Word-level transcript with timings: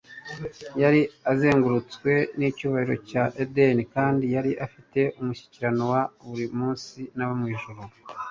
Yari 0.81 1.01
azengurutswe 1.31 2.11
n'icyubahiro 2.37 2.95
cya 3.09 3.23
Edeni, 3.43 3.83
kandi 3.95 4.25
yari 4.35 4.51
afite 4.65 4.99
umushyikirano 5.19 5.83
wa 5.93 6.01
buri 6.27 6.45
munsi 6.57 6.99
n'abo 7.15 7.33
mwijuru. 7.41 7.81